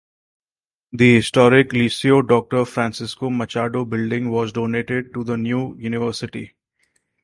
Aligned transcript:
The 0.93 1.17
historic 1.17 1.69
Liceu 1.73 2.23
Doctor 2.27 2.65
Francisco 2.65 3.29
Machado 3.29 3.85
building 3.85 4.31
was 4.31 4.51
donated 4.51 5.13
to 5.13 5.23
the 5.23 5.37
new 5.37 5.75
university. 5.77 6.55